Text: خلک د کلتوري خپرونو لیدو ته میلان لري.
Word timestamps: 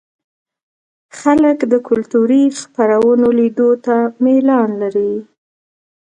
خلک 1.19 1.57
د 1.71 1.73
کلتوري 1.87 2.43
خپرونو 2.59 3.27
لیدو 3.39 3.69
ته 3.85 3.95
میلان 4.23 4.69
لري. 4.81 5.13